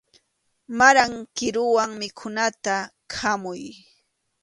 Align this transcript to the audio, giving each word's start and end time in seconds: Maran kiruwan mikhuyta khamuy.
Maran 0.77 1.13
kiruwan 1.35 1.91
mikhuyta 1.99 2.75
khamuy. 3.13 3.61